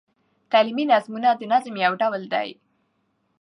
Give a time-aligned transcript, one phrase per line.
[0.51, 2.51] تعلیمي نظمونه د نظم یو ډول دﺉ.